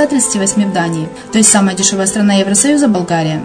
[0.00, 3.44] 138 в Дании, то есть самая дешевая страна Евросоюза– Болгария.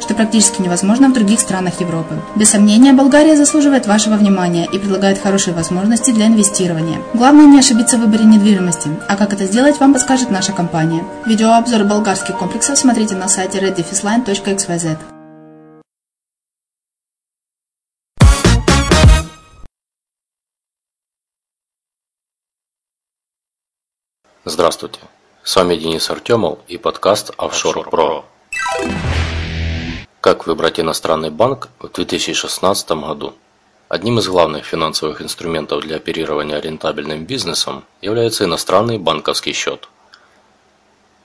[0.00, 2.14] что практически невозможно в других странах Европы.
[2.36, 7.00] Без сомнения, Болгария заслуживает вашего внимания и предлагает хорошие возможности для инвестирования.
[7.14, 11.04] Главное не ошибиться в выборе недвижимости, а как это сделать, вам подскажет наша компания.
[11.26, 14.98] Видеообзор болгарских комплексов смотрите на сайте reddefisline.xyz.
[24.44, 25.00] Здравствуйте.
[25.42, 28.24] С вами Денис Артемов и подкаст Offshore Pro.
[30.26, 33.36] Как выбрать иностранный банк в 2016 году?
[33.88, 39.88] Одним из главных финансовых инструментов для оперирования рентабельным бизнесом является иностранный банковский счет.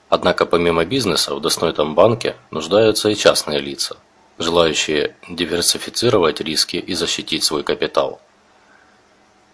[0.08, 3.96] Однако помимо бизнеса в достойном банке нуждаются и частные лица,
[4.38, 8.20] желающие диверсифицировать риски и защитить свой капитал.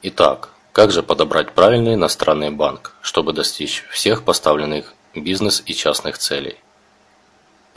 [0.03, 6.59] Итак, как же подобрать правильный иностранный банк, чтобы достичь всех поставленных бизнес и частных целей?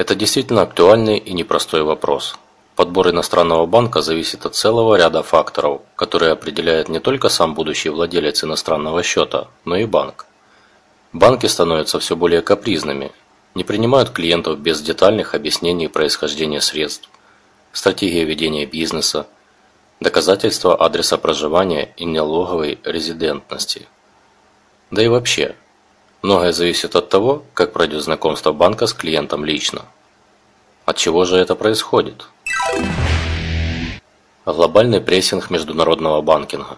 [0.02, 2.36] Это действительно актуальный и непростой вопрос.
[2.76, 8.44] Подбор иностранного банка зависит от целого ряда факторов, которые определяет не только сам будущий владелец
[8.44, 10.26] иностранного счета, но и банк.
[11.14, 13.12] Банки становятся все более капризными,
[13.54, 17.08] не принимают клиентов без детальных объяснений происхождения средств,
[17.72, 19.28] стратегии ведения бизнеса,
[20.00, 23.88] доказательства адреса проживания и налоговой резидентности.
[24.90, 25.56] Да и вообще,
[26.22, 29.84] многое зависит от того, как пройдет знакомство банка с клиентом лично.
[30.86, 32.26] От чего же это происходит?
[34.46, 36.78] Глобальный прессинг международного банкинга.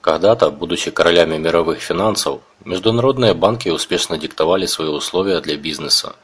[0.00, 6.16] Когда-то, будучи королями мировых финансов, международные банки успешно диктовали свои условия для бизнеса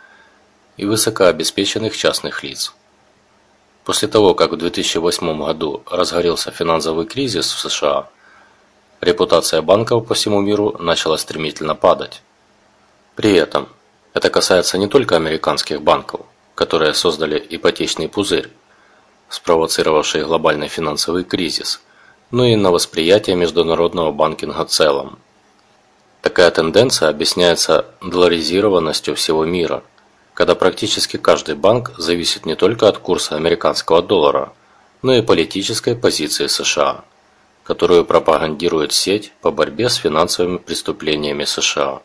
[0.76, 2.74] и высокообеспеченных частных лиц.
[3.84, 8.08] После того, как в 2008 году разгорелся финансовый кризис в США,
[9.00, 12.22] репутация банков по всему миру начала стремительно падать.
[13.16, 13.68] При этом
[14.14, 16.20] это касается не только американских банков,
[16.54, 18.50] которые создали ипотечный пузырь,
[19.28, 21.80] спровоцировавший глобальный финансовый кризис,
[22.30, 25.18] но и на восприятие международного банкинга в целом.
[26.22, 29.82] Такая тенденция объясняется долларизированностью всего мира–
[30.38, 34.52] когда практически каждый банк зависит не только от курса американского доллара,
[35.02, 37.02] но и политической позиции США,
[37.68, 42.00] которую пропагандирует сеть по борьбе с финансовыми преступлениями США,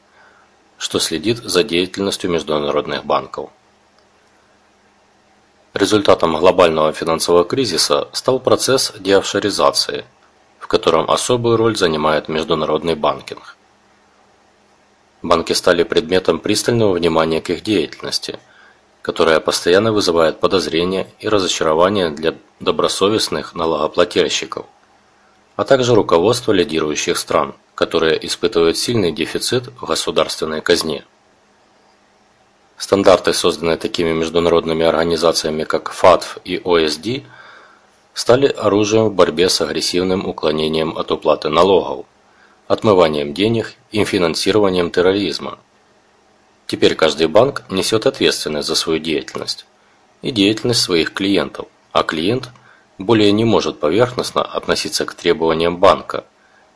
[0.77, 3.49] что следит за деятельностью международных банков.
[5.73, 10.03] Результатом глобального финансового кризиса стал процесс деофшоризации,
[10.59, 13.55] в котором особую роль занимает международный банкинг.
[15.21, 18.37] Банки стали предметом пристального внимания к их деятельности,
[19.01, 24.65] которая постоянно вызывает подозрения и разочарования для добросовестных налогоплательщиков,
[25.55, 31.05] а также руководства лидирующих стран, которые испытывают сильный дефицит в государственной казне.
[32.77, 37.23] Стандарты, созданные такими международными организациями, как ФАТФ и ОСД,
[38.13, 42.05] стали оружием в борьбе с агрессивным уклонением от уплаты налогов,
[42.67, 45.59] отмыванием денег и финансированием терроризма.
[46.67, 49.65] Теперь каждый банк несет ответственность за свою деятельность
[50.21, 52.49] и деятельность своих клиентов, а клиент
[52.97, 56.25] более не может поверхностно относиться к требованиям банка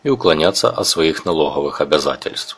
[0.04, 2.58] и уклоняться от своих налоговых обязательств.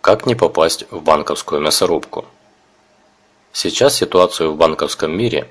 [0.00, 2.24] Как не попасть в банковскую мясорубку?
[3.52, 5.48] Сейчас ситуацию в банковском мире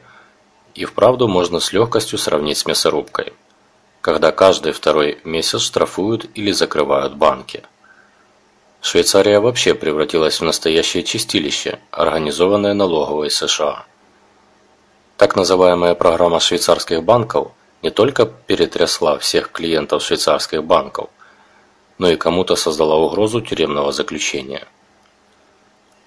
[0.73, 3.33] и вправду можно с легкостью сравнить с мясорубкой–
[4.01, 7.63] когда каждый второй месяц штрафуют или закрывают банки.
[8.81, 13.85] Швейцария вообще превратилась в настоящее чистилище, организованное налоговой США.
[15.21, 17.51] Так называемая программа швейцарских банков
[17.83, 21.11] не только перетрясла всех клиентов швейцарских банков,
[21.99, 24.67] но и кому-то создала угрозу тюремного заключения.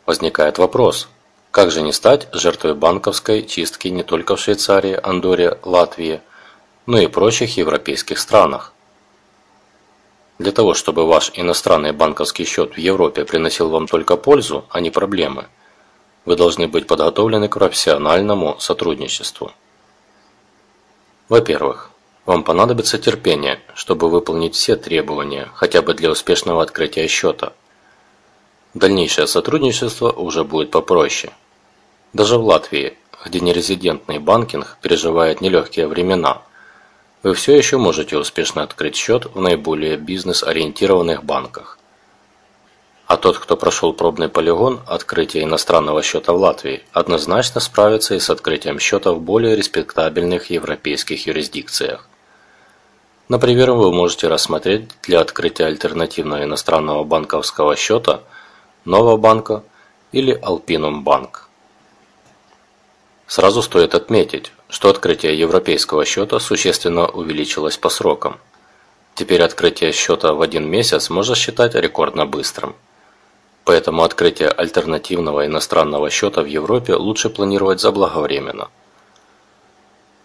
[0.04, 1.06] Возникает вопрос,
[1.52, 6.20] как же не стать жертвой банковской чистки не только в Швейцарии, Андоре, Латвии–
[6.86, 8.72] но и прочих европейских странах.
[10.40, 14.90] Для того, чтобы ваш иностранный банковский счет в Европе приносил вам только пользу, а не
[14.90, 15.46] проблемы,
[16.24, 19.52] вы должны быть подготовлены к профессиональному сотрудничеству.
[21.28, 21.90] Во-первых,
[22.26, 27.52] вам понадобится терпение, чтобы выполнить все требования, хотя бы для успешного открытия счета.
[28.72, 31.32] Дальнейшее сотрудничество уже будет попроще.
[32.12, 36.42] Даже в Латвии, где нерезидентный банкинг переживает нелегкие времена–
[37.24, 41.78] вы все еще можете успешно открыть счет в наиболее бизнес-ориентированных банках.
[43.06, 48.30] А тот, кто прошел пробный полигон открытия иностранного счета в Латвии, однозначно справится и с
[48.30, 52.08] открытием счета в более респектабельных европейских юрисдикциях.
[53.28, 58.20] Например, вы можете рассмотреть для открытия альтернативного иностранного банковского счета
[58.86, 59.62] Новобанка
[60.12, 61.48] или Alpinum Банк.
[63.26, 68.38] Сразу стоит отметить, что открытие европейского счета существенно увеличилось по срокам.
[69.14, 72.74] Теперь открытие счета в один месяц можно считать рекордно быстрым.
[73.64, 78.68] Поэтому открытие альтернативного иностранного счета в Европе лучше планировать заблаговременно.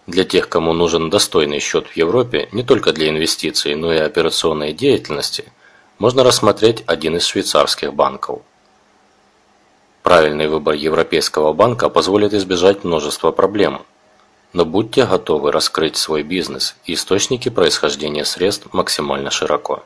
[0.06, 4.72] Для тех, кому нужен достойный счет в Европе не только для инвестиций, но и операционной
[4.72, 5.52] деятельности,
[5.98, 8.40] можно рассмотреть один из швейцарских банков.
[10.02, 13.82] Правильный выбор Европейского банка позволит избежать множества проблем–
[14.52, 19.84] но будьте готовы раскрыть свой бизнес и источники происхождения средств максимально широко.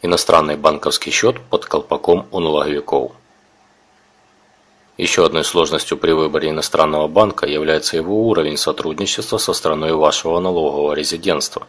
[0.00, 3.12] Иностранный банковский счет под колпаком у налоговиков.
[4.96, 10.92] Еще одной сложностью при выборе иностранного банка является его уровень сотрудничества со страной вашего налогового
[10.92, 11.66] резидентства.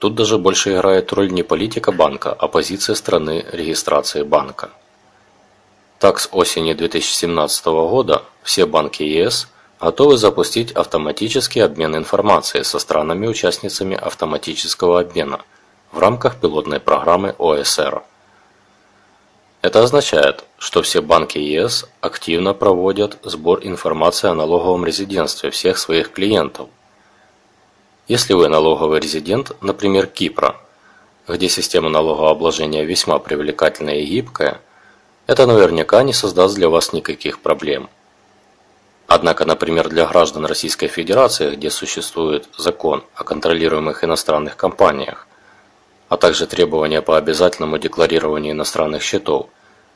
[0.00, 4.70] Тут даже больше играет роль не политика банка, а позиция страны регистрации банка.
[6.00, 13.96] Так, с осени 2017 года все банки ЕС готовы запустить автоматический обмен информацией со странами-участницами
[13.96, 15.42] автоматического обмена
[15.92, 18.02] в рамках пилотной программы ОСР.
[19.60, 26.12] Это означает, что все банки ЕС активно проводят сбор информации о налоговом резидентстве всех своих
[26.12, 26.68] клиентов.
[28.06, 30.56] Если вы налоговый резидент, например, Кипра,
[31.26, 34.60] где система налогообложения весьма привлекательная и гибкая,
[35.26, 37.90] это наверняка не создаст для вас никаких проблем.
[39.08, 45.26] Однако, например, для граждан Российской Федерации, где существует закон о контролируемых иностранных компаниях,
[46.08, 49.48] а также требования по обязательному декларированию иностранных счетов,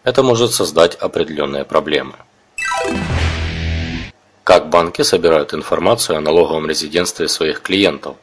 [0.04, 2.14] это может создать определенные проблемы.
[4.44, 8.16] Как банки собирают информацию о налоговом резидентстве своих клиентов?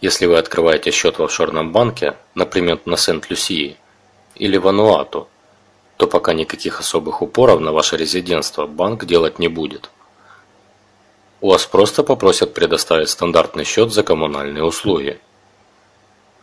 [0.00, 3.76] Если вы открываете счет в офшорном банке, например, на Сент-Люсии
[4.34, 5.28] или Вануату,
[5.96, 9.90] то пока никаких особых упоров на ваше резидентство банк делать не будет.
[11.40, 15.18] У вас просто попросят предоставить стандартный счет за коммунальные услуги–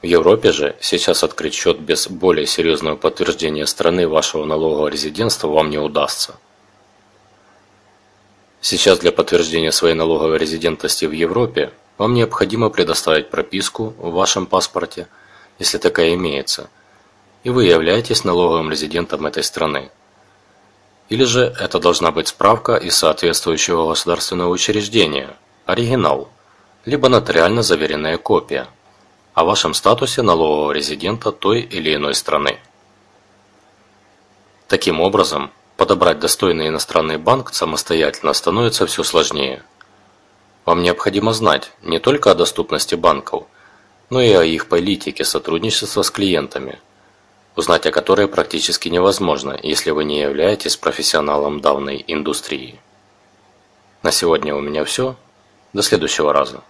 [0.03, 5.69] в Европе же сейчас открыть счет без более серьезного подтверждения страны вашего налогового резидентства вам
[5.69, 6.36] не удастся.
[8.60, 15.07] Сейчас для подтверждения своей налоговой резидентности в Европе вам необходимо предоставить прописку в вашем паспорте,
[15.57, 16.69] если такая имеется,
[17.45, 19.89] и вы являетесь налоговым резидентом этой страны.
[21.07, 26.29] Или же это должна быть справка из соответствующего государственного учреждения, оригинал,
[26.83, 28.67] либо нотариально заверенная копия–
[29.33, 32.59] о вашем статусе налогового резидента той или иной страны.
[34.67, 39.63] Таким образом, подобрать достойный иностранный банк самостоятельно становится все сложнее.
[40.65, 43.45] Вам необходимо знать не только о доступности банков,
[44.09, 46.79] но и о их политике сотрудничества с клиентами,
[47.55, 52.79] узнать о которой практически невозможно, если вы не являетесь профессионалом данной индустрии.
[54.03, 55.15] На сегодня у меня все.
[55.73, 56.61] До следующего раза.